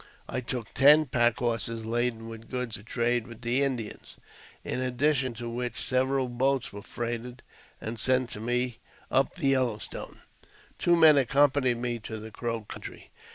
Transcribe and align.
I 0.27 0.41
took 0.41 0.73
ten 0.73 1.05
pack 1.05 1.37
horses 1.37 1.85
laden 1.85 2.27
with 2.27 2.49
goods 2.49 2.75
to 2.77 2.81
trade 2.83 3.27
with 3.27 3.41
the 3.43 3.61
Indians, 3.61 4.15
in 4.63 4.81
addition 4.81 5.35
to 5.35 5.47
which 5.47 5.79
several 5.79 6.27
boats 6.27 6.73
were 6.73 6.81
freighted 6.81 7.43
and 7.79 7.99
sent 7.99 8.31
to 8.31 8.39
me 8.39 8.79
up 9.11 9.35
the 9.35 9.49
Yellow 9.49 9.77
Stone. 9.77 10.21
Two 10.79 10.95
men 10.95 11.17
accompanied 11.19 11.77
me 11.77 11.99
to 11.99 12.17
the 12.19 12.31
Crow 12.31 12.61
country. 12.61 13.11